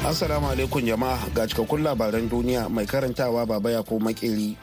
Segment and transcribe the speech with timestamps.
[0.00, 4.56] Assalamu alaikum jama'a ga cikakkun labaran duniya mai karantawa baba ya ko makeri.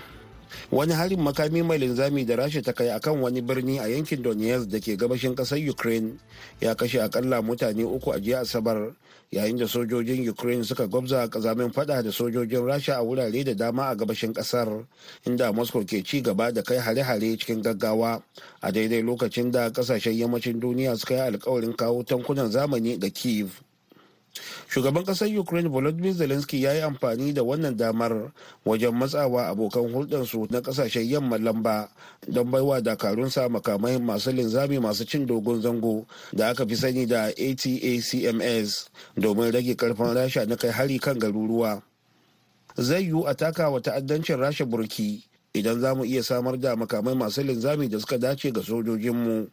[0.74, 4.66] Wani harin makami mai linzami da rasha ta kai akan wani birni a yankin Donetsk
[4.68, 6.18] da ke gabashin ƙasar Ukraine
[6.60, 8.96] ya kashe akalla mutane uku a jiya Asabar
[9.32, 13.92] yayin da sojojin Ukraine suka gwabza kazamin fada da sojojin rasha a wurare da dama
[13.94, 14.88] a gabashin ƙasar
[15.24, 18.24] inda Moscow ke ci gaba da kai hare-hare cikin gaggawa
[18.64, 23.67] a daidai lokacin da ƙasashen yammacin duniya suka yi alkawarin kawo tankunan zamani ga Kiev.
[24.70, 28.32] Shugaban ƙasar ukraine volodymyr zelensky ya yi amfani da wannan damar
[28.66, 31.90] wajen matsawa abokan hulɗarsu na ƙasashen yamma lamba
[32.28, 37.28] don baiwa dakarunsa makamai masu linzami masu cin dogon zango da aka fi sani da
[37.32, 41.82] atacms domin rage ƙarfin rasha na kai hari kan garuruwa.
[42.78, 47.16] Zai yiwu a taka wa ta'addancin rasha burki idan za mu iya samar da makamai
[47.16, 49.50] masu linzami da suka dace ga sojojinmu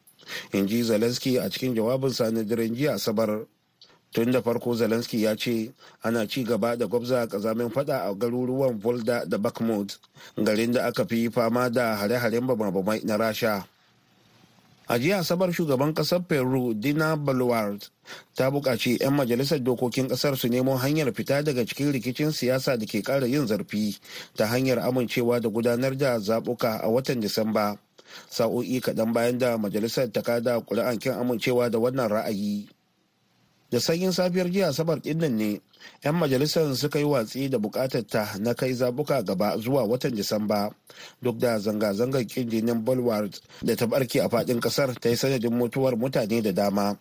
[0.52, 3.46] in ji zelensky a cikin jawabinsa na daren jiya asabar.
[4.14, 8.78] Tun da farko zelensky ya ce ana ci gaba da gwabza kazamin fada a garuruwan
[8.78, 9.98] volda da bakhmut
[10.38, 13.66] garin da aka fi fama da hare-haren bamabamai na rasha.
[14.86, 17.90] A jiya asabar shugaban ƙasar peru dina boluart
[18.36, 22.86] ta buƙaci 'yan majalisar dokokin ƙasar su nemo hanyar fita daga cikin rikicin siyasa da
[22.86, 23.98] ke ƙara yin zarfi
[24.36, 27.78] ta hanyar amincewa da gudanar da zaɓuka a watan disamba
[28.30, 32.68] sa'o'i kaɗan bayan da majalisar ta kada ƙuri'an kin amincewa da wannan ra'ayi.
[33.74, 35.58] Da sanyin safiyar jiya asabar ɗin nan ne
[36.04, 40.70] 'yan majalisar suka yi watsi da buƙatar ta na kai zabuka gaba zuwa watan disamba.
[41.22, 43.34] Duk da zanga-zangar kin jinin bulwark
[43.66, 46.94] da ta barke a faɗin ƙasar ta yi sanadin mutuwar mutane da dama.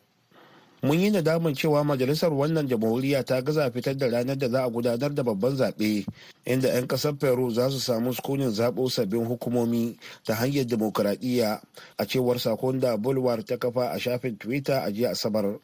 [0.81, 4.69] Mun yi nadamun cewa majalisar wannan jamhuriya ta gaza fitar da ranar da za a
[4.69, 6.05] gudanar da babban zaɓe
[6.45, 9.95] inda 'yan ƙasar peru za su samu sukunin zaɓo sabbin hukumomi
[10.25, 11.61] ta hanyar demokuraɗiyya
[11.97, 15.59] a cewar saƙon da bulwar ta kafa a shafin twitter a jiya asabar.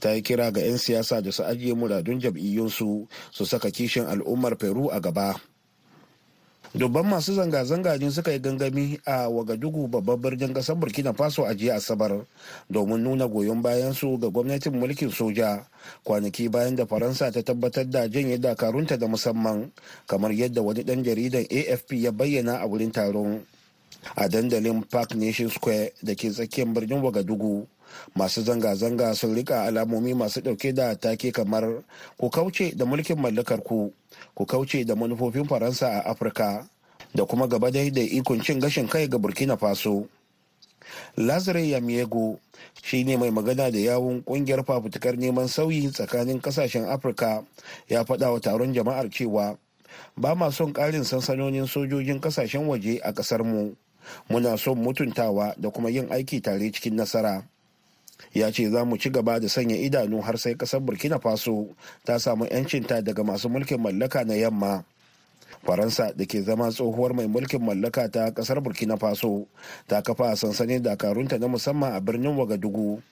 [0.00, 4.56] Ta yi kira ga 'yan siyasa da su ajiye muradun jam'iyyunsu su saka kishin al'ummar
[4.56, 5.34] peru a gaba.
[6.76, 11.54] Dubban masu zanga-zanga ne suka yi gangami a wagadugu babban birnin ƙasar burkina faso a
[11.56, 12.26] jiya asabar
[12.70, 15.64] domin nuna goyon bayan su ga gwamnatin mulkin soja
[16.04, 19.72] kwanaki bayan da faransa ta tabbatar da janye dakarunta da musamman
[20.06, 23.40] kamar yadda wani dan jaridan afp ya bayyana a wurin taron.
[24.16, 27.64] A dandalin park nation square da ke tsakiyar birnin wagadugu
[28.14, 31.82] masu zanga-zanga sun riƙa alamomi masu ɗauke da take kamar
[32.18, 33.92] ku kauce da mulkin mallakar ku
[34.34, 36.68] ku kauce da manufofin faransa a afirka
[37.14, 40.08] da kuma gaba dai da ikon cin gashin kai ga burkina faso.
[41.16, 42.38] Lazare yamiego
[42.82, 47.44] shi ne mai magana da yawun ƙungiyar fafutukar neman sauyi tsakanin ƙasashen afirka
[47.88, 49.58] ya faɗa wa taron jama'ar cewa
[50.16, 53.74] ba ma son ƙarin sansanonin sojojin ƙasashen waje a ƙasar mu
[54.30, 57.44] muna son mutuntawa da kuma yin aiki tare cikin nasara.
[58.32, 61.74] Ya ce za mu ci gaba da sanya idanu har sai ƙasar burkina faso
[62.04, 64.84] ta samu 'yancinta daga masu mulkin mallaka na yamma.
[65.64, 69.46] Faransa da ke zama tsohuwar mai mulkin mallaka ta ƙasar burkina faso
[69.86, 73.02] ta kafa sansanin dakarunta na musamman a birnin wagadugu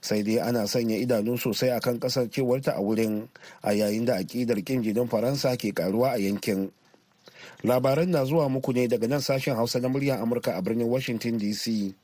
[0.00, 3.28] sai dai ana sanya idanu sosai akan ƙasar cewarta a wurin
[3.62, 6.70] a yayin da akidar kin jinin faransa ke karuwa a yankin.
[7.62, 11.38] Labaran na zuwa muku ne daga nan sashen hausa na muryar amurka a birnin washington
[11.38, 11.94] dc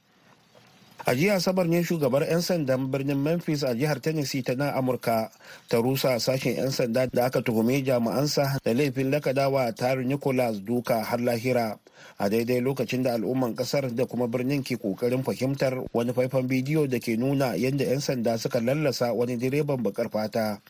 [1.08, 5.32] a jiya asabar ne shugabar 'yan sandan birnin memphis a jihar tennessee ta nan amurka
[5.68, 11.00] ta rusa sashen 'yan sanda da aka tuhume jami'ansa da laifin lakadawa tarin nicholas duka
[11.02, 11.78] har lahira.
[12.20, 16.84] A daidai lokacin da al'umman ƙasar da kuma birnin ke ƙoƙarin fahimtar wani faifan bidiyo
[16.86, 20.60] da ke nuna yadda 'yan sanda suka lallasa wani direban bakar fata.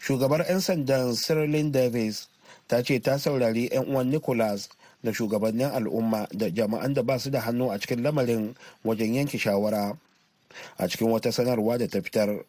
[0.00, 2.28] Shugabar 'yan sandan Sterling davis
[2.68, 4.68] ta ce ta saurari 'yan uwan nicholas
[5.02, 8.54] da shugabannin al'umma da jama'an da ba su da hannu a cikin lamarin
[8.84, 9.96] wajen yanke shawara.
[10.78, 12.44] A cikin wata sanarwa da ta fitar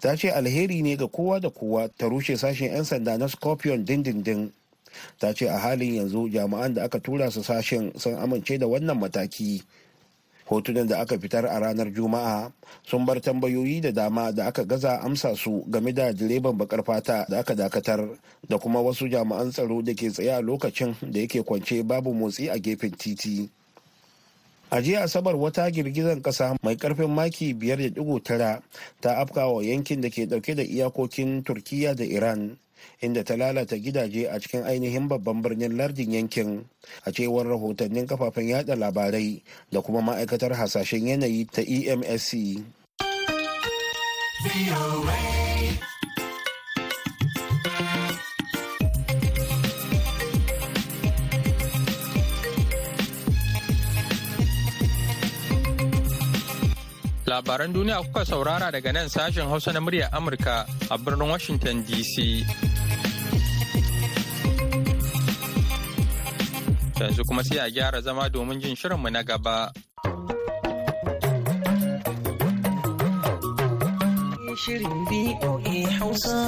[0.00, 3.84] ta ce alheri ne ga kowa da kowa ta rushe sashen 'yan sanda na scorpion
[3.84, 4.52] dindindin.
[5.18, 8.98] Ta ce a halin yanzu jama'an da aka tura su sashen sun amince da wannan
[8.98, 9.62] mataki.
[10.52, 12.52] Hotunan da aka fitar a ranar juma'a
[12.84, 17.24] sun bar tambayoyi da dama da aka gaza amsa su game da direban bakar fata
[17.28, 18.08] da aka dakatar
[18.48, 22.48] da kuma wasu jami'an tsaro da ke tsaye a lokacin da yake kwance babu motsi
[22.50, 23.48] a gefen titi.
[24.70, 28.60] A jiya asabar wata girgizar kasa mai ƙarfin maki 5.9
[29.00, 32.56] ta afkawa yankin da ke ɗauke da iyakokin turkiya da iran.
[33.02, 36.64] Inda ta lalata gidaje a cikin ainihin babban birnin lardin yankin
[37.06, 39.42] a cewar rahotannin kafafen yada labarai
[39.72, 42.32] da kuma ma'aikatar hasashen yanayi ta emsc
[57.32, 62.44] Labaran duniya kuka saurara daga nan sashen Hausa na muryar Amurka a birnin Washington DC.
[67.02, 69.72] Yanzu kuma sai a gyara zama domin jin shirinmu na gaba.
[74.62, 76.38] Shirin BOA Hausa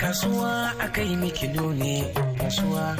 [0.00, 1.94] Kasuwa a kai mikido ne
[2.40, 2.96] Kasuwa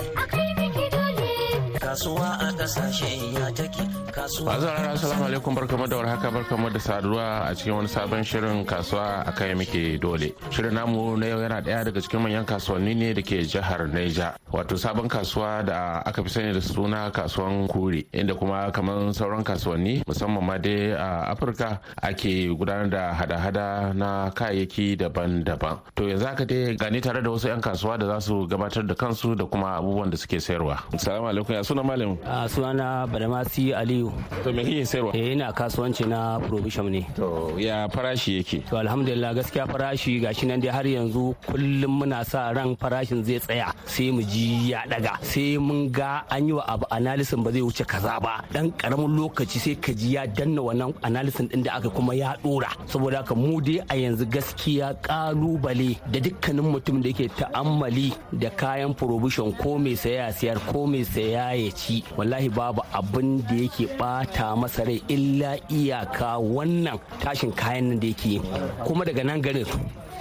[1.95, 7.51] Kasuwa a ƙasashe ya take Masu rara assalamu alaikum barkamu da warhaka barkamu da saduwa
[7.51, 10.31] a cikin wani sabon shirin kasuwa a kai muke dole.
[10.51, 14.35] Shirin namu na yau yana ɗaya daga cikin manyan kasuwanni ne da ke jihar Neja.
[14.53, 19.43] Wato sabon kasuwa da aka fi sani da suna kasuwan kure inda kuma kamar sauran
[19.43, 25.81] kasuwanni musamman ma dai a Afirka ake gudanar da hada-hada na kayayyaki daban-daban.
[25.97, 28.95] To yanzu haka dai gani tare da wasu 'yan kasuwa da za su gabatar da
[28.95, 30.79] kansu da kuma abubuwan da suke sayarwa.
[30.95, 32.17] Assalamu alaikum ya suna malam.
[32.25, 34.11] A sunana Badamasi Aliyu.
[34.43, 35.15] To me kike sayarwa?
[35.15, 37.07] Eh ina kasuwanci na provision ne.
[37.17, 38.65] To ya farashi yake?
[38.71, 43.39] To alhamdulillah gaskiya farashi gashi nan dai har yanzu kullum muna sa ran farashin zai
[43.39, 47.51] tsaya sai mu ji ya daga sai mun ga an yi wa abu analysis ba
[47.53, 51.63] zai wuce kaza ba dan ƙaramin lokaci sai ka ji ya danna wannan analysis din
[51.63, 56.65] da aka kuma ya dora saboda haka mu dai a yanzu gaskiya ƙalubale da dukkanin
[56.73, 61.71] mutum da yake ta'ammali da kayan provision ko mai saya siyar ko mai saya ya
[61.75, 67.99] ci wallahi babu abin da yake bata masa rai illa iyaka wannan tashin kayan nan
[68.01, 68.41] da yake
[68.87, 69.67] kuma daga nan garin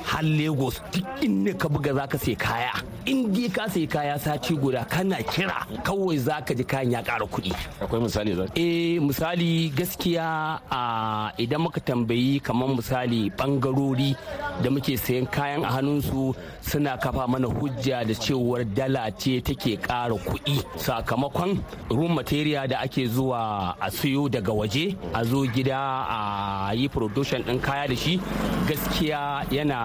[0.05, 2.73] har lagos duk inda ka buga za ka sai kaya.
[3.05, 7.01] In dai ka sai kaya sati guda kana kira kawai za ka ji kayan ya
[7.01, 7.51] ƙara kuɗi.
[7.81, 14.15] Akwai misali zan eh misali gaskiya a idan muka tambayi kamar misali bangarori
[14.61, 19.77] da muke sayan kayan a hannunsu suna kafa mana hujja da cewar dala ce take
[19.81, 20.63] ƙara kuɗi.
[20.77, 21.59] Sakamakon
[21.89, 25.77] room material da ake zuwa a siyo daga waje a zo gida
[26.07, 28.19] a yi production ɗin kaya da shi
[28.67, 29.77] gaskiya yana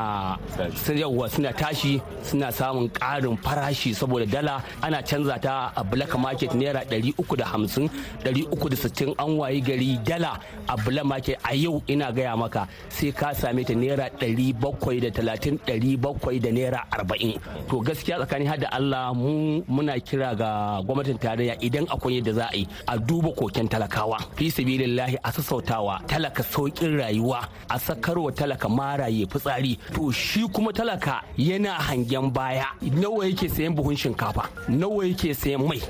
[0.94, 6.50] yawa suna tashi suna samun ƙarin farashi saboda dala ana canza ta a black market
[6.50, 7.88] naira 350
[8.24, 10.38] 360 an wayi gari dala
[10.68, 11.38] a black market.
[11.44, 17.38] A yau ina gaya maka sai ka same ta naira 730 700 da naira 40
[17.68, 22.32] to gaskiya tsakanin har da Allah mu muna kira ga gwamnatin tarayya idan akwai yadda
[22.34, 24.18] za a yi a duba koken talakawa.
[24.36, 27.40] Fi sabilillahi a sassautawa talaka saukin rayuwa
[27.70, 29.78] a sakarwa talaka maraye fitsari.
[29.98, 32.66] To shi kuma talaka yana hangen baya.
[32.82, 34.48] Nawa yake sayan buhun shinkafa?
[34.68, 35.82] Nawa yake sayan mai?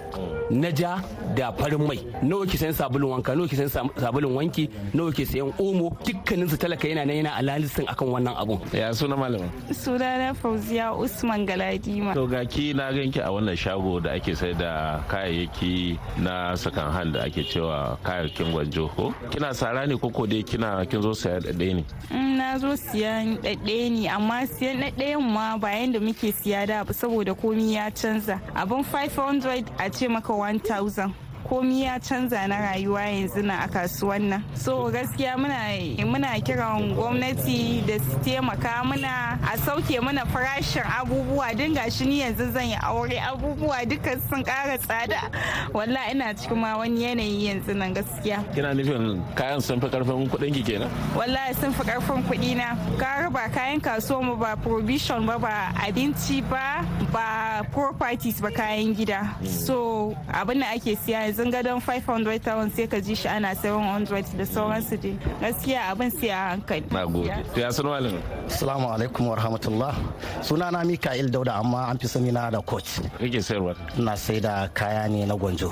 [0.51, 1.03] Na ja
[1.37, 1.99] da farin mai.
[2.23, 3.35] Nawa yake sayan sabulun wanka?
[3.35, 4.71] Nawa yake sayan sabulun wanki?
[4.95, 5.91] Nawa yake sayan omo?
[6.05, 8.59] Dukkanin su talaka yana nan yana alalisin akan wannan abun.
[8.73, 9.51] Ya suna malamin?
[9.73, 12.15] Sunana fauziya usman galadima.
[12.15, 16.93] To ga ki na ganki a wannan shago da ake sai da kayayyaki na sakan
[16.93, 19.15] hand da ake cewa kayayyakin gwanjo ko?
[19.31, 21.85] Kina sara ne koko dai kina kin zo saya da ne?
[22.11, 23.98] Na zo siyan ɗaɗɗaya ne.
[24.07, 28.39] Amma siyan ɗaɗɗayan ma ba yanda muke siya da saboda komi ya canza.
[28.55, 31.11] Abin 500 a ce maka 1000
[31.49, 34.45] komi ya canza na rayuwa yanzu na a kasuwan nan.
[34.55, 35.59] So gaskiya muna
[36.05, 41.57] muna kiran gwamnati da su taimaka muna a sauke mana farashin abubuwa.
[41.57, 45.31] Din gashi ni yanzu zan yi aure abubuwa duka sun kara tsada.
[45.73, 48.45] Walla ina cikin ma wani yanayi yanzu nan gaskiya.
[48.55, 50.91] Kina nufin kayan sun fi ƙarfin kuɗin ki kenan?
[51.17, 55.73] Wallahi sun fi ƙarfin kuɗi na ka ba kayan kasuwa mu ba provision ba ba
[55.77, 59.35] abinci ba ba properties ba kayan gida.
[59.45, 64.37] So abin da ake siya yanzu gadon 500 tawon sai ka ji shi ana 700
[64.39, 65.15] da sauransu dai.
[65.41, 66.85] Gaskiya abin sai a hankali.
[66.91, 67.33] Na gode.
[67.55, 68.23] To ya sanu malamin?
[68.49, 69.95] Assalamu alaikum wa rahmatullah.
[70.43, 73.01] Suna na mika'il dauda amma an fi sani na da coach.
[73.21, 73.75] Kake sayarwa.
[73.99, 75.69] Ina sai da kaya ne na gwanjo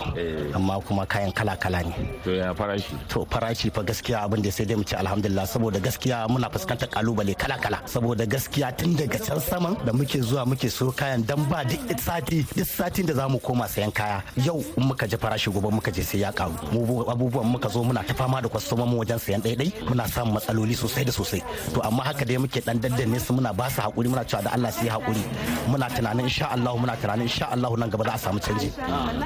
[0.54, 1.94] amma kuma kayan kala kala ne.
[2.24, 2.94] To ya farashi?
[3.08, 6.88] To farashi fa gaskiya abin da sai dai mu ci alhamdulillah saboda gaskiya muna fuskantar
[6.88, 11.22] ƙalubale kala kala saboda gaskiya tun daga can saman da muke zuwa muke so kayan
[11.26, 15.06] dan ba duk sati duk satin da za mu koma sayan kaya yau in muka
[15.06, 16.52] ji farashin tashi gobe muka je sai ya karu.
[16.72, 20.74] Mu abubuwan muka zo muna ta fama da kwastomomin wajen sayan ɗaiɗai muna samun matsaloli
[20.74, 21.40] sosai da sosai.
[21.74, 24.50] To amma haka dai muke dan daddanne su muna ba su haƙuri muna cewa da
[24.54, 25.22] Allah su yi haƙuri
[25.68, 28.70] muna tunanin insha Allah muna tunanin insha Allah nan gaba za a samu canji.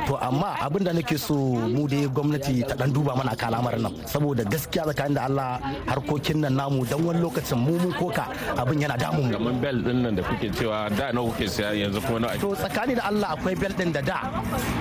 [0.07, 3.83] To amma abin da nake so mu dai gwamnati ta dan duba mana kan al'amarin
[3.83, 3.93] nan.
[4.07, 8.25] Saboda gaskiya tsakanin da Allah harkokin nan namu dan wani lokacin mu mun koka
[8.57, 9.33] abin yana damun mu.
[9.33, 12.49] Kamar bel ɗin nan da kuke cewa da nawa kuke saya yanzu kuma nawa to
[12.55, 14.19] tsakani da Allah akwai bel din da da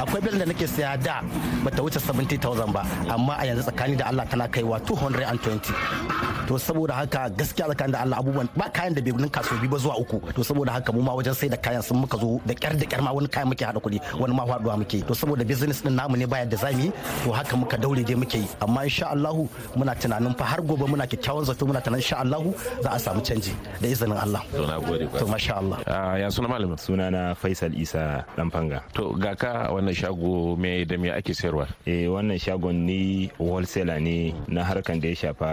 [0.04, 1.22] akwai bel da nake saya da.
[1.64, 2.84] Bata wuce 70000 ba.
[3.10, 8.00] Amma a yanzu tsakani da Allah tana kaiwa 220 to saboda haka gaskiya tsakanin da
[8.02, 10.18] Allah abubuwan ba kayan da bai ninka so biyu ba zuwa uku.
[10.34, 12.86] To saboda haka mu ma wajen sai da kayan sun muka zo da kyar da
[12.90, 14.98] kyar ma wani kayan muke hada kuɗi wani ma faɗuwa muke.
[15.08, 16.92] To saboda business din namu ne baya da za mu yi
[17.24, 18.48] to haka muka daure dai muke yi.
[18.66, 19.34] Amma insha Allah
[19.78, 22.42] muna tunanin fa har gobe muna kyakkyawan zato muna tunanin insha Allah
[22.84, 24.42] za a samu canji da izinin Allah.
[24.58, 25.78] To na gode to masha Allah.
[26.18, 28.82] Ya suna malamin sunana Faisal Isa Danfanga.
[28.98, 31.66] To ga ka wannan shago me da me ake sayarwa?
[31.86, 35.52] Eh wannan shagon ni wholesaler ne na harkan da ya shafa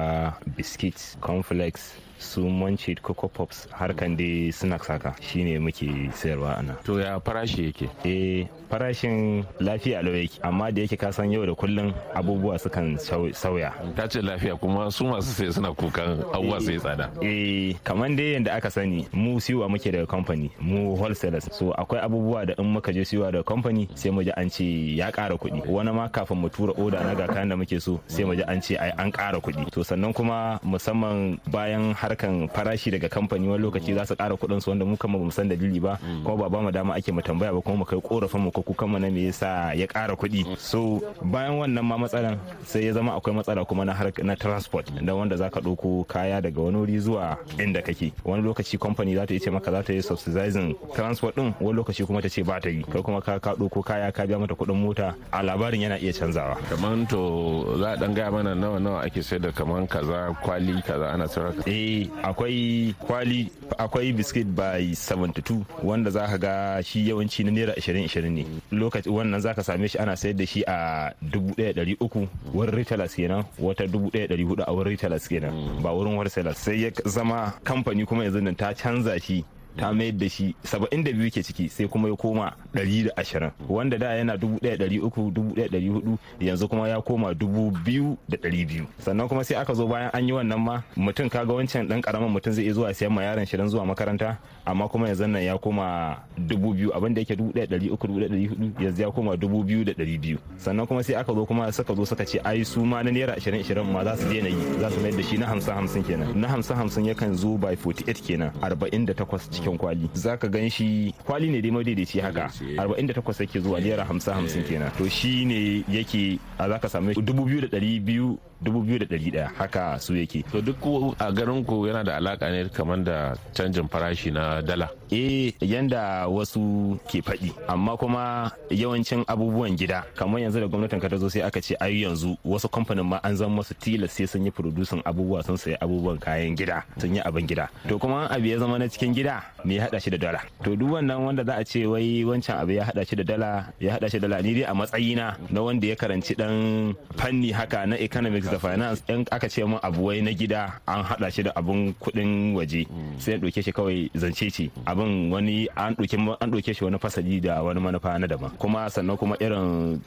[0.56, 0.86] biscuits
[1.21, 7.20] conflicts su munchit coco pops harkan dai snacks haka shine muke sayarwa ana to ya
[7.20, 7.88] farashi yake?
[8.04, 12.99] Eh farashin lafiya lau yake amma da yake kasan yau da kullun abubuwa sukan
[13.32, 13.73] sauya.
[13.96, 17.11] Ta ce lafiya kuma su masu sai suna kukan abubuwa sai tsada.
[17.23, 21.49] Eh kamar dai yadda aka sani mu siwa muke daga company mu wholesalers.
[21.52, 24.64] So akwai abubuwa da in muka je siwa daga company sai mu ji an ce
[24.96, 25.66] ya ƙara kuɗi.
[25.66, 28.42] Wani ma kafin mu tura oda na ga kayan da muke so sai mu ji
[28.42, 29.70] an ce ai an ƙara kuɗi.
[29.70, 34.60] To sannan kuma musamman bayan harkan farashi daga kamfani wani lokaci za su ƙara kuɗin
[34.62, 35.98] su wanda mu kama ba mu san dalili ba.
[36.25, 38.62] Kuma ba ba mu dama ake mu tambaya ba kuma mu kai korafin mu ko
[38.62, 40.56] kukan mu na me yasa ya ƙara kuɗi.
[40.58, 44.86] So bayan wannan ma matsalan sai ya zama akwai matsala kuma na harka na transport.
[45.04, 48.12] Da wanda zaka ɗauko kaya daga wani wuri zuwa inda kake.
[48.25, 51.76] Wani lokaci kamfani za ta yi ce maka za ta yi subsidizing transport din wani
[51.82, 52.82] lokaci kuma ta ce ba ta yi.
[52.84, 56.12] Kai kuma ka ka ɗauko kaya ka biya mata kuɗin mota a labarin yana iya
[56.12, 56.56] canzawa.
[56.68, 60.82] Kamar to za a dan gaya mana nawa nawa ake sayar da kamar kaza kwali
[60.82, 67.08] kaza ana sayar eh akwai kwali akwai biskit by 72 wanda za ka ga shi
[67.08, 68.44] yawanci na naira 20-20 ne.
[68.72, 73.44] Lokaci wannan za ka same shi ana sayar da shi a 1300 wurin retailers kenan
[73.58, 76.58] wata 1400 a wurin retailers kenan ba wurin wholesalers.
[76.64, 79.44] Sai ya zama kamfani kuma yanzu ta canza shi.
[79.76, 84.37] Ta mayar da shi 72 ke ciki sai kuma ya koma 120 wanda da yana
[84.37, 90.33] 1300 1400 yanzu kuma ya koma 2200 sannan kuma sai aka zo bayan an yi
[90.33, 93.56] wannan ma mutum kaga wancan dan ƙaramin mutum zai iya zuwa siyan ma yaron shi
[93.56, 98.83] dan zuwa makaranta amma kuma yanzu nan ya koma 2000 abin da yake 1300 1400
[98.85, 102.64] yanzu ya koma 2200 sannan kuma sai aka zo kuma suka zo suka ce ai
[102.64, 105.23] su ma na naira 20 20 ma za su daina yi za su mayar da
[105.23, 106.28] shi na 50 50 kenan.
[106.40, 110.08] Na 50 50 yakan zo by 48 kenan 48 cikin cikin kwali.
[110.14, 112.50] Zaka gan shi kwali ne dai madaidaici haka.
[112.76, 114.90] 48 yake zuwa naira 50 50 kenan.
[114.99, 120.42] To shi ne yake a zaka same 2200 2100 haka su yake.
[120.52, 120.80] To duk
[121.20, 124.88] a garin ku yana da alaka ne kamar da canjin farashi na dala?
[125.10, 127.52] Eh yanda wasu ke faɗi.
[127.68, 131.76] Amma kuma yawancin abubuwan gida kamar yanzu da gwamnatin ka ta zo sai aka ce
[131.80, 135.56] ai yanzu wasu kamfanin ma an zama masu tilas sai sun yi producing abubuwa sun
[135.56, 137.68] sayi abubuwan kayan gida sun yi abin gida.
[137.88, 140.40] To kuma abu ya zama na cikin gida me ya hada shi da dala?
[140.64, 143.50] To duk wannan wanda za a ce wai wancan abu ya hada shi da dala
[143.80, 147.52] ya hada shi da dala ni dai a matsayina na wanda ya karanci dan fanni
[147.52, 151.30] haka na economics da finance in aka ce mun abu wai na gida an hada
[151.30, 152.86] shi da abun kuɗin waje.
[153.18, 154.70] Sai ya ɗauke shi kawai zance ce.
[154.86, 158.50] Abin wani an ɗauke an ɗauke shi wani fasali da wani manufa na daban.
[158.58, 160.00] Kuma sannan kuma irin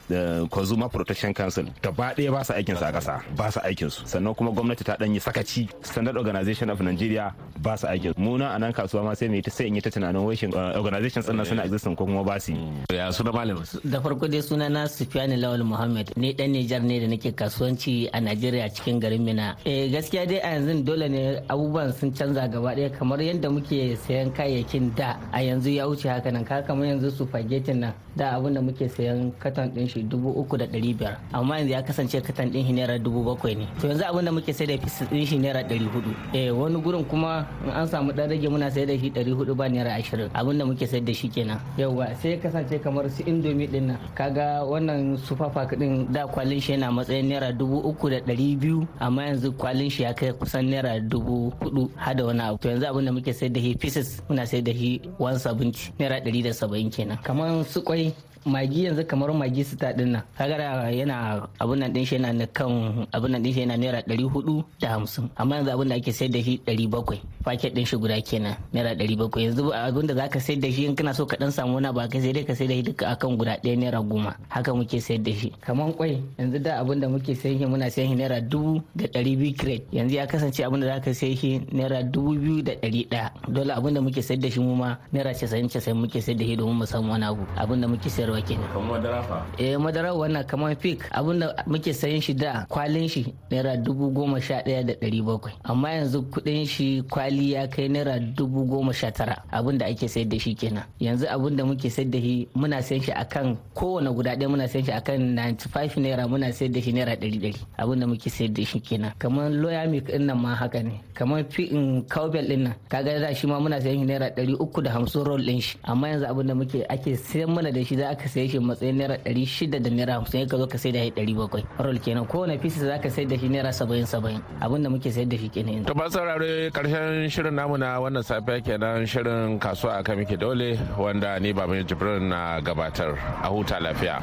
[0.50, 4.06] consumer protection council gaba ɗaya ba su aikin su a ƙasa ba su aikin su
[4.06, 5.68] sannan kuma gwamnati ta dan yi sakaci.
[5.82, 8.14] Standard organization of nigeria ba su aikin.
[8.16, 10.52] Mu na a nan kasuwa ma sai ta sai in yi ta tunanin wai shin
[10.54, 12.52] organizations din suna existing ko kuma ba su
[12.92, 16.12] ya suna malamin da farko dai suna na Sufiyani Lawal Muhammad.
[16.16, 20.38] Ne dan Nijar ne da nake kasuwanci a Najeriya cikin garin Mina eh gaskiya dai
[20.38, 25.18] a yanzu dole ne abubuwan sun canza gaba ɗaya kamar yadda muke sayan kayayyakin da
[25.34, 26.44] a yanzu ya wuce haka nan.
[26.46, 30.56] Ka kamar yanzu spaghetti nan da abin da muke sayan katon din shi dubu uku
[30.56, 31.18] da ɗari biyar.
[31.34, 33.66] Amma yanzu ya kasance katon din shi naira dubu bakwai ne.
[33.82, 36.78] To yanzu abin da muke sai da fis din shi naira ɗari huɗu eh wani
[36.80, 39.94] gurin kuma in an samu ɗan rage muna sai da shi ɗari huɗu ba naira
[39.98, 40.30] ashirin.
[40.38, 41.58] Abin da muke sai da shi kenan.
[41.76, 43.98] Yauwa sai kasance kamar su indomi ɗin nan.
[44.14, 48.56] Kaga wannan super pack din da kwalin shi yana matsayin naira dubu uku da ɗari
[48.58, 52.58] biyu amma yanzu kwalin shi ya kai kusan naira dubu huɗu har da wani abu.
[52.58, 56.20] To yanzu abin da muke sayar da shi pieces muna sayar da shi 170 naira
[56.20, 57.18] ɗari da saba'in kenan.
[57.22, 58.12] Kamar su kwai
[58.46, 62.46] magi yanzu kamar magi sita ɗin nan kaga yana abun nan din shi yana na
[62.46, 65.28] kan abun nan din shi yana naira ɗari huɗu da hamsin.
[65.36, 67.20] Amma yanzu abun da ake sayar da shi ɗari bakwai.
[67.44, 69.44] Paket din shi guda kenan naira ɗari bakwai.
[69.50, 72.08] Yanzu abun da zaka sayar da shi in kana so ka dan samu wani ba
[72.08, 74.32] ka sai dai ka sayar da shi duka akan guda ɗaya naira goma.
[74.48, 75.52] Haka muke sayar da shi.
[75.60, 79.04] Kamar kwai yanzu da abun da muke sayan shi muna sayan shi naira dubu da
[79.06, 82.72] ɗari biyu crate yanzu ya kasance abun da zaka sayi shi naira dubu biyu da
[82.72, 83.30] ɗari ɗaya.
[83.48, 86.44] Dole abun da muke sayar da shi mu ma naira casa'in casa'in muke sayar da
[86.44, 87.44] shi domin mu samu wani abu.
[87.56, 88.68] Abun da muke sayar sayarwa kenan.
[88.72, 89.38] Kamar madara fa?
[89.58, 94.10] Eh madara wannan kamar fik abin da muke sayan shi da kwalin shi naira dubu
[94.10, 95.52] goma sha ɗaya da ɗari bakwai.
[95.64, 99.42] Amma yanzu kuɗin shi kwali ya kai naira dubu goma sha tara.
[99.52, 100.84] Abinda ake sayar da shi kenan.
[101.00, 104.68] Yanzu abin da muke sayar da shi muna sayan shi akan kowane guda ɗaya muna
[104.68, 107.60] sayan shi akan 95 naira muna sayar da shi naira ɗari ɗari.
[107.78, 109.12] Abinda muke sayar da shi kenan.
[109.18, 111.00] Kamar loya milk ɗin nan ma haka ne.
[111.14, 112.74] Kamar fi'in cowbell ɗin nan.
[112.88, 115.76] Kaga da shi ma muna sayan shi naira ɗari uku da hamsin roll ɗin shi.
[115.84, 118.96] Amma yanzu abin da muke ake sayan mana da shi za ka saye shi matsayin
[119.00, 121.64] naira ɗari shida da naira hamsin ka zo ka sai da shi ɗari bakwai.
[121.80, 124.40] Roll kenan kowane pieces za ka sai da shi naira saba'in saba'in.
[124.60, 128.60] Abinda muke sayar da shi kenan to ba saurare ƙarshen shirin namu na wannan safiya
[128.64, 133.16] kenan shirin kasuwa a miki dole wanda ni baban jibrin na gabatar.
[133.42, 134.20] A huta lafiya.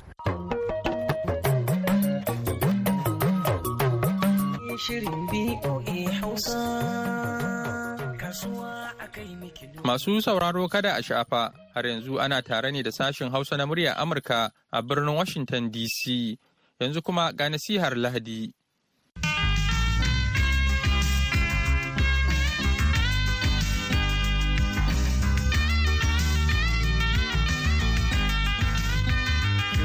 [4.77, 6.61] Shirin BOA Hausa
[8.21, 8.76] kasuwa.
[9.83, 13.95] Masu sauraro kada a shafa har yanzu ana tare ne da sashen Hausa na muryar
[13.97, 16.37] Amurka a birnin Washington DC.
[16.81, 18.53] Yanzu kuma ga nasihar Lahadi.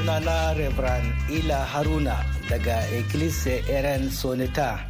[0.03, 4.83] sunana Reverend Ila Haruna daga Ecclesia Eren Sonita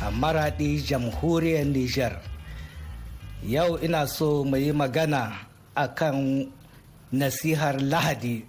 [0.00, 2.31] a Maradi jamhuriyar Nijar.
[3.48, 5.34] Yau ina so mu yi magana
[5.74, 6.46] a kan
[7.12, 8.44] nasihar Lahadi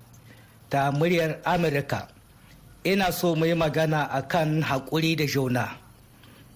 [0.70, 2.08] ta muryar Amurka.
[2.86, 5.78] Ina so mu yi magana a kan haƙuri da juna.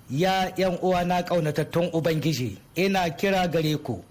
[0.10, 4.03] Ya ‘yan uwana ƙaunatattun Ubangiji, ina kira gare ku,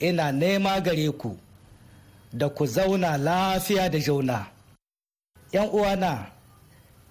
[0.00, 1.36] ina nema gare ku,
[2.32, 4.46] da ku zauna lafiya da juna.
[5.52, 6.30] ‘yan uwana,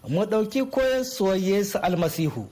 [0.08, 2.48] mu ɗauki koyar Yesu almasihu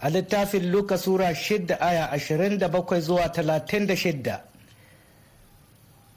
[0.00, 4.42] a littafin Luka Sura shidda aya ashirin da bakwai zuwa talatin da shidda.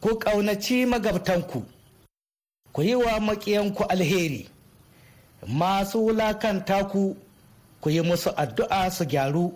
[0.01, 1.63] Ku ƙaunaci magabtanku,
[2.73, 4.47] ku yi wa maƙiyanku alheri,
[5.47, 7.17] masu wulaƙanta ku,
[7.81, 9.51] ku yi musu addu'a su gyaru.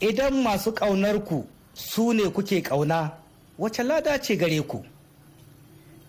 [0.00, 3.12] Idan masu ƙaunarku su ne kuke ƙauna,
[3.58, 4.84] wace lada ce gare ku?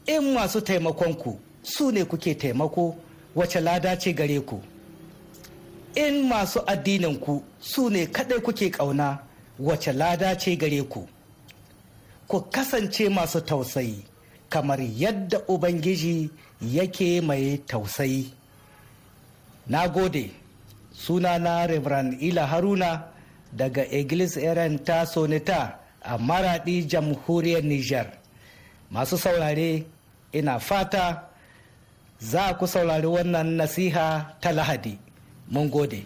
[0.05, 2.95] in masu taimakonku su ne kuke taimako
[3.35, 4.61] wace lada ce gare ku
[5.95, 9.19] in masu addininku su ne kadai kuke ƙauna
[9.59, 11.07] wace lada ce gare ku?
[12.27, 14.03] Ku kasance masu tausayi
[14.49, 16.29] kamar yadda ubangiji
[16.61, 18.33] yake mai tausayi.
[19.67, 20.31] Na gode.
[20.93, 23.03] Sunana reverend ila haruna
[23.55, 28.07] daga iglis eren ta sonita a maradi jamhuriyar niger.
[28.91, 29.85] Masu saurare
[30.33, 31.23] ina fata
[32.19, 34.97] za ku saurari wannan nasiha ta lahadi.
[35.51, 36.05] Mun gode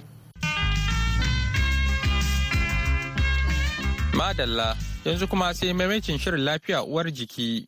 [4.15, 7.67] Madalla yanzu kuma sai maimacin shirin lafiya uwar jiki.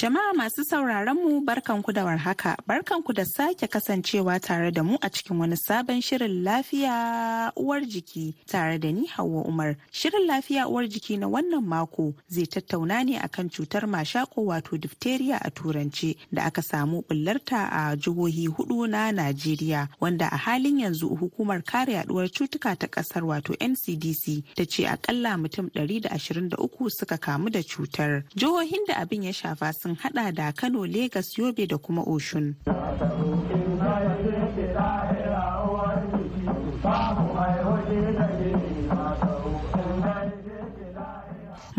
[0.00, 5.10] Jama'a masu sauraron mu barkanku da warhaka, barkanku da sake kasancewa tare da mu a
[5.10, 9.76] cikin wani sabon shirin lafiya uwar jiki tare da ni Hauwa Umar.
[9.92, 15.36] Shirin lafiya uwar jiki na wannan mako zai tattauna ne akan cutar mashako wato diphtheria
[15.44, 21.08] a turance da aka samu bullarta a jihohi huɗu na Najeriya wanda a halin yanzu
[21.12, 27.50] hukumar kare yaduwar cutuka ta ƙasar wato NCDC ta ce akalla mutum 123 suka kamu
[27.52, 28.24] da cutar.
[28.34, 32.54] Jihohin da abin ya shafa sun hada da Kano, Legas, Yobe da kuma Oshun.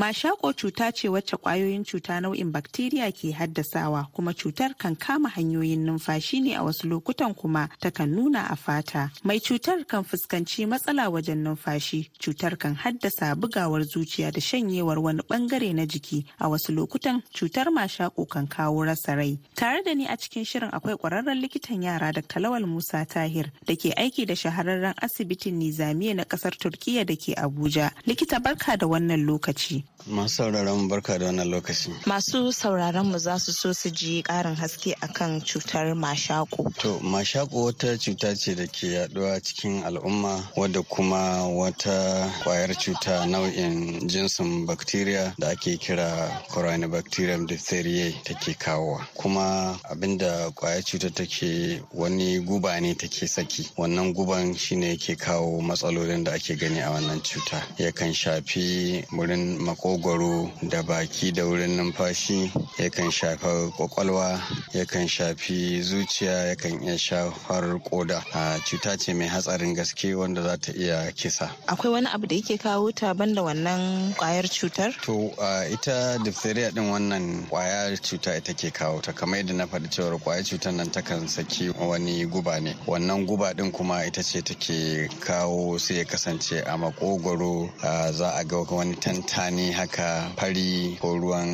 [0.02, 5.86] Mashako cuta ce wacce ƙwayoyin cuta nau'in bakteriya ke haddasawa kuma cutar kan kama hanyoyin
[5.86, 9.12] numfashi ne a wasu lokutan kuma takan nuna a fata.
[9.24, 15.22] Mai cutar kan fuskanci matsala wajen numfashi, cutar kan haddasa bugawar zuciya da shanyewar wani
[15.22, 19.38] ɓangare na jiki a wasu lokutan cutar mashako kan kawo rasa rai.
[19.54, 23.76] Tare da ni a cikin shirin akwai kwararren likitan yara da Lawal Musa Tahir da
[23.76, 27.92] ke aiki da shahararren asibitin Nizamiya na ƙasar Turkiya da ke Abuja.
[28.08, 29.84] Likita barka da wannan lokaci.
[30.08, 31.91] Masu sauraron barka da wannan lokaci.
[32.06, 36.73] Masu sauraron mu za su so su ji ƙarin haske akan cutar mashako.
[36.80, 43.25] To, mashako wata cuta ce da ke yaɗuwa cikin al'umma wadda kuma wata ƙwayar cuta
[43.27, 49.06] nau'in jinsin bacteria da ake kira Corynebacterium diphtheriae take kawowa.
[49.15, 53.69] Kuma abin da ƙwayar cuta take wani guba ne take saki.
[53.77, 57.62] Wannan guban shine yake kawo matsalolin da ake gani a wannan cuta.
[57.77, 64.42] Yakan shafi mako makogwaro da baki da wurin numfashi yakan shafa ƙwaƙwalwa
[64.74, 68.24] yakan shafi zuciya yakan iya shafar koda.
[68.34, 71.50] A cuta ce mai hatsarin gaske wanda za ta iya kisa.
[71.68, 74.92] Akwai wani abu da yake kawo ta banda wannan ƙwayar cutar?
[75.04, 75.32] To
[75.72, 79.14] ita diphtheria din wannan ƙwayar cuta ita ke kawo ta.
[79.14, 82.76] Kamar yadda na faɗi cewar ƙwayar cutar nan takan saki wani guba ne.
[82.88, 87.72] Wannan guba din kuma ita ce take kawo sai ya kasance a makogwaro
[88.12, 91.45] za a ga wani tantani haka fari ko ruwan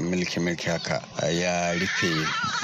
[0.00, 2.08] milki-milki haka ya rufe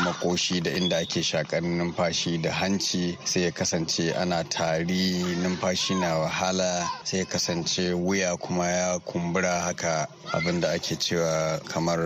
[0.00, 6.18] makoshi da inda ake shakar numfashi da hanci sai ya kasance ana tari numfashi na
[6.18, 10.06] wahala sai ya kasance wuya kuma ya kumbura haka.
[10.32, 11.98] Abin da ake cewa kamar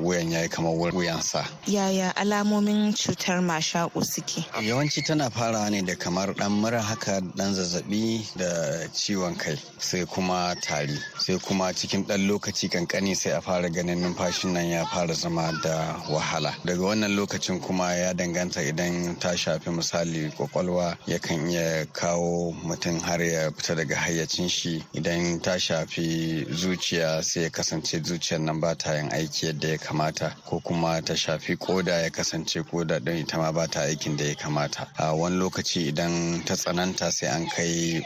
[0.00, 1.44] wuyan ya yi kamar wuyansa.
[1.66, 4.44] Yaya alamomin cutar mashaƙo suke?
[4.62, 10.04] Yawanci tana farawa ne da kamar dan mura haka dan zazzaɓi da ciwon kai sai
[10.06, 14.84] kuma tari sai kuma cikin dan lokaci kankani sai a fara ganin numfashin nan ya
[14.84, 16.54] fara zama da wahala.
[16.64, 23.00] Daga wannan lokacin kuma ya danganta idan ta shafi misali ƙwaƙwalwa yakan iya kawo mutum
[23.00, 24.84] har ya fita daga hayyacin shi.
[24.94, 29.78] Idan ta shafi zuciya sai ya kasance zuciyar nan ba ta yin aiki yadda ya
[29.78, 34.16] kamata ko kuma ta shafi koda ya kasance koda din ita ma ba ta aikin
[34.16, 34.86] da ya kamata.
[34.98, 38.02] A wani lokaci idan ta tsananta sai an kai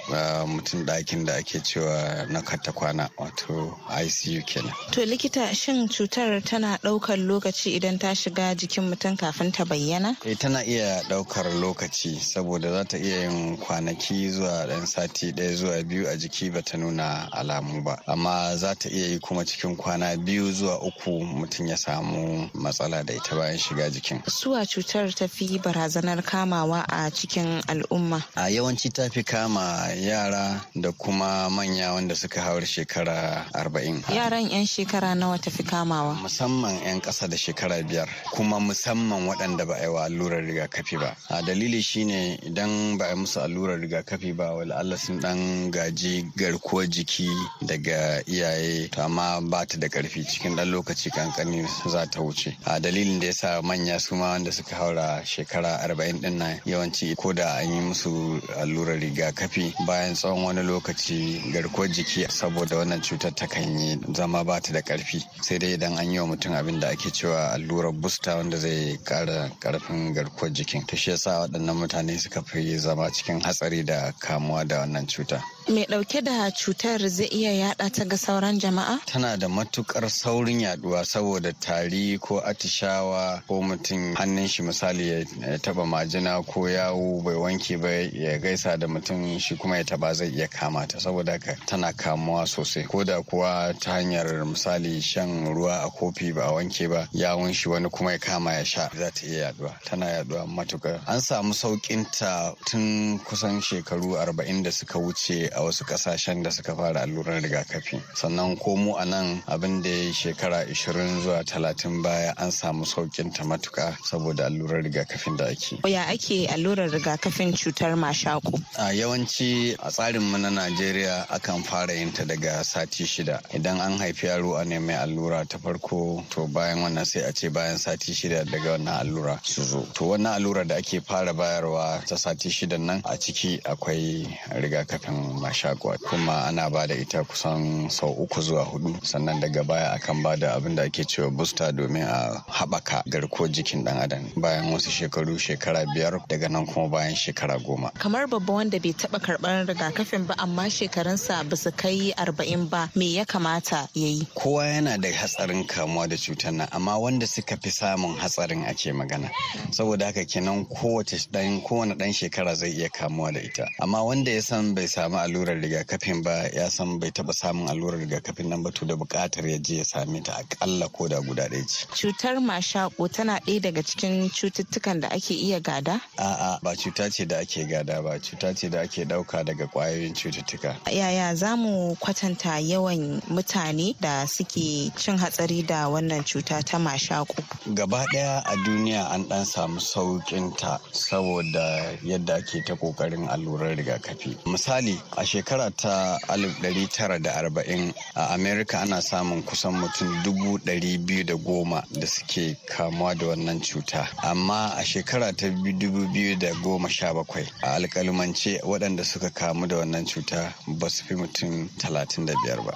[0.46, 2.40] mutum ɗakin da ake cewa na
[2.72, 3.78] kwana wato
[4.12, 9.50] icu kenan To likita shin cutar tana ɗaukar lokaci idan ta shiga jikin mutum kafin
[9.52, 10.16] ta bayyana?
[10.24, 15.54] Eh tana iya ɗaukar lokaci saboda za ta iya yin kwanaki zuwa ɗan sati ɗaya
[15.56, 17.96] zuwa biyu a jiki ba ta nuna alamu ba.
[18.06, 23.02] Amma za ta iya yi kuma cikin kwana biyu zuwa uku mutum ya samu matsala
[23.04, 24.20] da ita bayan shiga jikin.
[24.28, 28.22] Suwa cutar ta fi barazanar kamawa a cikin al'umma?
[28.36, 34.01] A yawanci ta fi kama yara da kuma manya wanda suka haura shekara arba'in.
[34.10, 36.14] Yaran 'yan shekara nawa tafi kamawa?
[36.14, 40.98] Musamman 'yan ƙasa da shekara biyar kuma musamman waɗanda ba a yi wa allurar rigakafi
[40.98, 41.14] ba.
[41.30, 45.70] A dalili shine idan ba a yi musu allurar rigakafi ba wala Allah sun ɗan
[45.70, 47.28] gaji garkuwar jiki
[47.62, 52.56] daga iyaye to amma ba ta da ƙarfi cikin ɗan lokaci kankani za ta wuce.
[52.66, 57.14] A dalilin da yasa manya su ma wanda suka haura shekara arba'in ɗin nan yawanci
[57.16, 63.00] ko da an yi musu allurar rigakafi bayan tsawon wani lokaci garkuwar jiki saboda wannan
[63.00, 66.52] cutar takan yi zama ba ta da ƙarfi sai dai idan an yi wa mutum
[66.54, 70.86] abin da ake cewa allurar busta wanda zai kara ƙarfin garkuwar jikin.
[70.86, 75.42] To shi yasa waɗannan mutane suka fi zama cikin hatsari da kamuwa da wannan cuta.
[75.68, 78.98] Mai ɗauke da cutar zai iya yada ta ga sauran jama'a?
[79.06, 85.58] tana da matuƙar saurin yaɗuwa saboda tari ko atishawa ko mutum hannun shi misali ya
[85.58, 90.14] taba majina ko yawu bai wanke ba ya gaisa da mutum shi kuma ya taba
[90.14, 90.98] zai iya kama ta.
[90.98, 92.84] Saboda haka tana kamuwa sosai.
[92.88, 97.68] Ko da kuwa ta hanyar misali shan ruwa a kofi ba wanke ba yawun shi
[97.68, 101.54] wani kuma ya kama ya sha za ta iya yaɗuwa tana yaɗuwa matuƙar an samu
[101.54, 107.00] saukin ta tun kusan shekaru arba'in da suka wuce a wasu ƙasashen da suka fara
[107.00, 108.00] alluran rigakafi.
[108.14, 112.84] Sannan ko mu a nan abin da ya shekara 20 zuwa 30 baya an samu
[112.84, 115.80] saukin ta matuka saboda allurar rigakafin da ake.
[115.88, 118.60] Ya ake allurar rigakafin cutar mashaƙo?
[118.78, 123.40] a yawanci a tsarin mu na najeriya akan fara yin ta daga sati shida.
[123.54, 127.48] Idan an haifi yaro a mai allura ta farko to bayan wannan sai a ce
[127.48, 129.82] bayan sati shida daga wannan allura su zo.
[129.94, 134.26] To wannan allura da ake fara bayarwa ta sati shida nan a ciki akwai
[134.60, 139.92] rigakafin mashakwa kuma ana ba da ita kusan sau uku zuwa huɗu sannan daga baya
[139.98, 144.22] akan ba da abin da ake cewa booster domin a haɓaka garkuwar jikin dan adam.
[144.36, 147.90] Bayan wasu shekaru shekara biyar daga nan kuma bayan shekara goma.
[147.98, 152.90] Kamar babba wanda bai taɓa karɓar rigakafin ba amma shekarunsa ba su kai arba'in ba
[152.94, 154.26] me ya kamata ya yi?
[154.34, 158.92] kowa yana da hatsarin kamuwa da cutar nan amma wanda suka fi samun hatsarin ake
[158.92, 159.30] magana.
[159.70, 163.68] Saboda haka kenan kowace dan kowane dan shekara zai iya kamuwa da ita.
[163.80, 167.98] Amma wanda ya san bai samu allurar rigakafin ba ya san bai taba samun allurar
[168.00, 171.48] rigakafin nan ba to da buƙatar ya je ya same ta akalla ko da guda
[171.48, 171.86] ɗaya ce.
[171.88, 176.00] Cutar mashako tana ɗaya daga cikin cututtukan da ake iya gada?
[176.18, 180.12] A'a ba cuta ce da ake gada ba cuta ce da ake ɗauka daga ƙwayoyin
[180.14, 180.76] cututtuka.
[180.92, 187.40] Yaya za mu kwatanta yawan mutane da suke cin hatsari da wannan cuta ta mashako?
[187.74, 193.74] Gaba ɗaya a duniya an ɗan samu sauƙin ta saboda yadda ake ta ƙoƙarin allurar
[193.76, 194.36] rigakafi.
[194.44, 201.82] Misali a shekara ta 1940 a Amerika ana samun kusan mutum dubu biyu da goma
[201.92, 204.08] da suke kamuwa da wannan cuta.
[204.22, 209.76] Amma a shekara ta biyu da goma sha bakwai a alƙalumance waɗanda suka kamu da
[209.76, 212.72] wannan cuta ba su fi mutum talatin da biyar ba.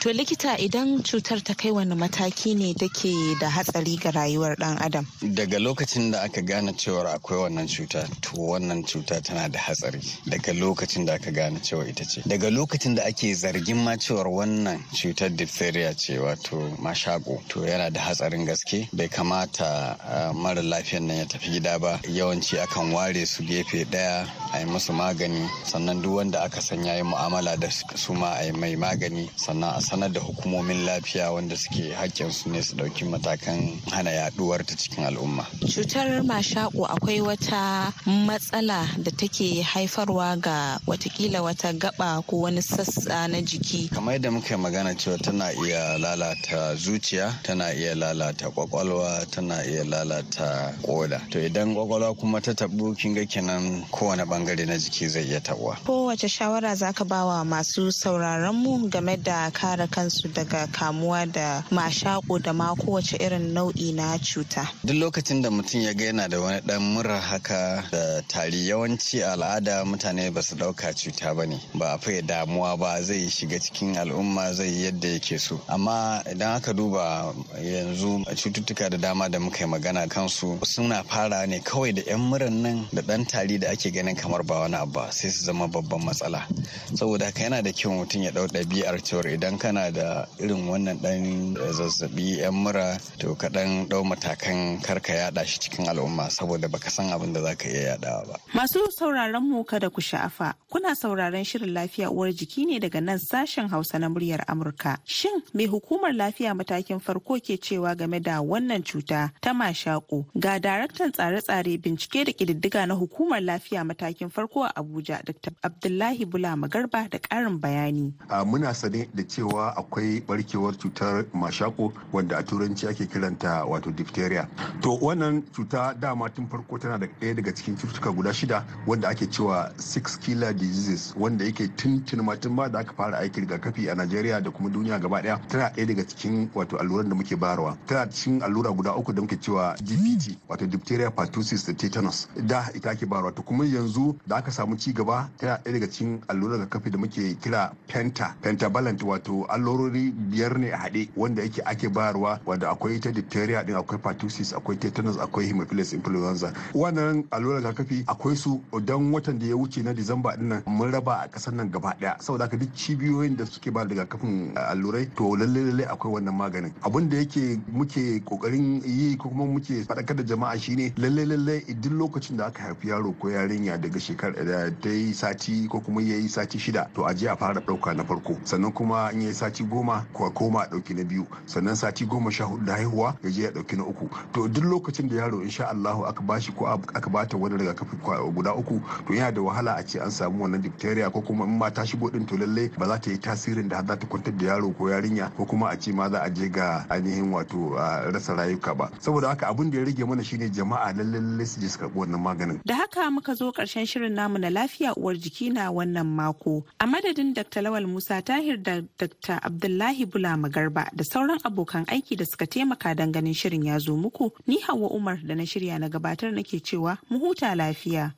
[0.00, 4.76] To likita idan cutar ta kai wani mataki ne take da hatsari ga rayuwar dan
[4.78, 5.06] adam?
[5.22, 10.02] Daga lokacin da aka gane cewar akwai wannan cuta, to wannan cuta tana da hatsari.
[10.28, 12.20] Daga lokacin da aka gane cewa ita ce.
[12.28, 17.90] Daga lokacin da ake zargin ma cewar wannan cutar diphtheria ce wato mashako, to yana
[17.90, 18.88] da hatsarin gaske.
[18.92, 21.98] Bai kamata mara lafiyan nan ya tafi gida ba.
[22.04, 26.84] Yawanci akan ware su gefe ɗaya a yi musu magani, sannan duk wanda aka san
[26.84, 30.84] ya yi mu'amala da su ma a yi mai magani, sannan a sanar da hukumomin
[30.84, 35.46] lafiya wanda suke hakkin su ne su ɗauki matakan hana yaduwar ta cikin al'umma.
[35.60, 37.92] Cutar mashaƙo akwai wata
[38.26, 43.88] matsala da take haifarwa ga wataƙila wata gaba ko wani sassa na jiki.
[43.94, 49.84] Kamar yadda muka magana cewa tana iya lalata zuciya, tana iya lalata ƙwaƙwalwa, tana iya
[49.84, 51.20] lalata koda.
[51.30, 55.40] To idan ƙwaƙwalwa kuma ta tabu kin ga kenan kowane ɓangare na jiki zai iya
[55.40, 55.76] tabuwa.
[55.86, 62.38] Kowace shawara zaka bawa masu sauraron mu game da kare kansu daga kamuwa da mashako
[62.42, 64.68] da ma kowace irin nau'i na cuta.
[64.84, 69.22] Duk lokacin da mutum ya ga yana da wani dan mura haka da tari yawanci
[69.22, 71.60] al'ada mutane ba su ɗauka cuta ba ne.
[71.74, 75.60] Ba a fiye damuwa ba zai shiga cikin al'umma zai yadda yake so.
[75.68, 81.46] Amma idan aka duba yanzu cututtuka da dama da muka yi magana kansu suna fara
[81.46, 84.74] ne kawai da 'yan muran nan da dan tari da ake ganin kamar ba wani
[84.76, 86.46] abu sai su zama babban matsala.
[86.94, 91.00] Saboda haka yana da kyau mutum ya ɗau ɗabi'ar cewar idan kana da irin wannan
[91.00, 96.28] dan zazzaɓi yan mura to ka dan ɗau matakan kar ka yada shi cikin al'umma
[96.28, 98.36] saboda baka san abin da zaka iya yadawa ba.
[98.52, 100.52] Masu sauraron mu kada ku sha'afa.
[100.68, 104.98] Kuna sauraron shirin lafiya uwar jiki ne daga nan sashen hausa na muryar amurka.
[105.04, 110.26] Shin me hukumar lafiya matakin farko ke cewa game da wannan cuta ta mashaƙo?
[110.36, 116.24] Ga daraktan tsare-tsare bincike da ƙididdiga na hukumar lafiya matakin farko a abuja dr abdullahi
[116.28, 118.12] bula magarba da ƙarin bayani.
[118.44, 124.48] Muna sane da cewa akwai barkewar cutar mashako wanda a turanci ake kiranta wato diphtheria.
[124.82, 129.08] To wannan cuta dama tun farko tana da ɗaya daga cikin cututtuka guda shida wanda
[129.08, 133.88] ake cewa six killer diseases wanda yake tun tun ma da aka fara aiki rigakafi
[133.90, 137.36] a Najeriya da kuma duniya gaba ɗaya tana ɗaya daga cikin wato alluran da muke
[137.36, 137.76] bayarwa.
[137.86, 142.66] Tana cikin allura guda uku da muke cewa DPT wato diphtheria pertussis da tetanus da
[142.74, 143.32] ita ake bayarwa.
[143.34, 146.98] To kuma yanzu da aka samu ci gaba tana ɗaya daga cikin alluran rigakafi da
[146.98, 152.70] muke kira penta pentavalent wato allurori biyar ne a haɗe wanda yake ake bayarwa wanda
[152.70, 156.52] akwai ta diphtheria din akwai pertussis akwai tetanus akwai hemophilus influenza.
[156.74, 160.90] Wannan allurar rigakafi akwai su dan watan da ya wuce na disamba ɗin nan mun
[160.90, 162.16] raba a ƙasar nan gaba ɗaya.
[162.20, 166.72] Saboda haka duk cibiyoyin da suke ba rigakafin allurai to lalle lalle akwai wannan maganin.
[166.82, 171.60] Abin da yake muke ƙoƙarin yi ko kuma muke faɗakar da jama'a shine lalle lalle
[171.80, 175.80] duk lokacin da aka haifi yaro ko yarinya daga shekara da ta yi sati ko
[175.80, 178.36] kuma ya yi sati shida to a je a fara ɗauka na farko.
[178.44, 182.30] Sannan kuma in yi sati goma ko koma a ɗauki na biyu sannan sati goma
[182.30, 185.42] sha huɗu da haihuwa ya je ya ɗauki na uku to duk lokacin da yaro
[185.42, 187.96] insha Allahu aka bashi ko aka bata wani rigakafi
[188.34, 191.58] guda uku to yana da wahala a ce an samu wannan diphtheria ko kuma in
[191.58, 194.36] ma ta shigo din to lalle ba za ta yi tasirin da za ta kwantar
[194.36, 197.74] da yaro ko yarinya ko kuma a ce ma za a je ga ainihin wato
[198.12, 201.68] rasa rayuka ba saboda haka abin da ya rage mana shine jama'a lalle su je
[201.68, 205.50] su karɓi wannan maganin da haka muka zo ƙarshen shirin namu na lafiya uwar jiki
[205.52, 207.62] na wannan mako a madadin Dr.
[207.62, 209.23] Lawal Musa Tahir da Dr.
[209.32, 213.96] Abdullahi Bula Magarba da sauran abokan aiki da suka taimaka don ganin shirin ya zo
[213.96, 218.12] muku ni Hauwa Umar da na shirya na gabatar nake cewa mu huta lafiya.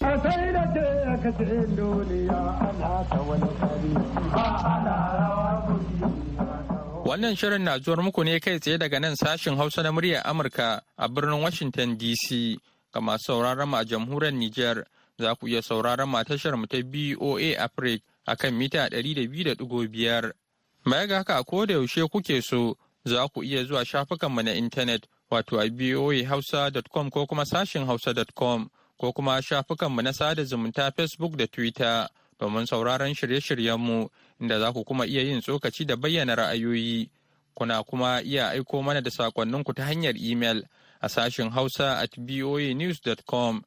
[7.06, 10.80] Wannan shirin na zuwar muku ne kai tsaye daga nan sashin Hausa na muryar Amurka
[10.98, 12.58] a birnin Washington DC
[12.92, 14.84] ga masu sauraron mu a jamhuriyar Nijar
[15.18, 20.45] za ku iya sauraron mu a tashar mu ta BOA Africa a kan mita 200.5.
[20.86, 25.02] Baya ga haka ko da yaushe kuke so za ku iya zuwa shafukanmu na intanet
[25.30, 31.46] wato a boahausa.com ko kuma sashin hausa.com ko kuma shafukanmu na sada zumunta Facebook da
[31.46, 34.08] Twitter domin sauraron shirye-shiryenmu
[34.40, 37.10] inda za ku kuma iya yin tsokaci da bayyana ra'ayoyi.
[37.54, 40.62] Kuna kuma iya aiko mana da sakonninku ta hanyar imel
[41.00, 43.62] a sashen Hausa at voanews.com.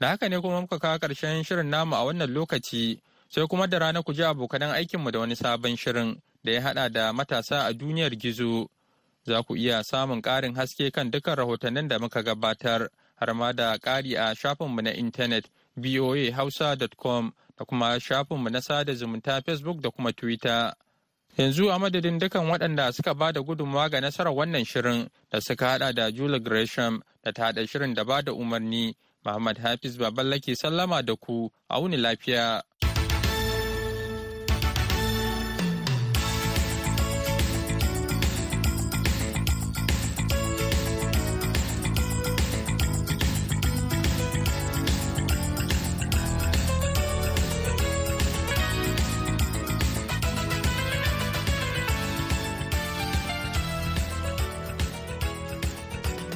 [0.00, 3.78] Da haka ne kuma muka kawo ƙarshen shirin namu a wannan lokaci sai kuma da
[3.78, 7.72] rana ku ji abokanan aikinmu da wani sabon shirin da ya haɗa da matasa a
[7.72, 8.68] duniyar gizo.
[9.26, 13.78] Za ku iya samun ƙarin haske kan dukkan rahotannin da muka gabatar har ma da
[13.78, 15.44] ƙari a shafinmu na intanet
[15.76, 20.72] voahausa.com da kuma shafinmu na sada zumunta Facebook da kuma Twitter.
[21.38, 25.66] Yanzu a madadin dukan waɗanda suka ba da gudunmawa ga nasarar wannan shirin da suka
[25.66, 30.54] hada da Julie Gresham da ta haɗa shirin da ba da umarni, Muhammad Hafiz Baballake
[30.56, 32.60] sallama da ku, a wuni lafiya.